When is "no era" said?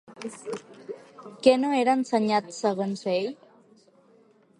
1.65-1.95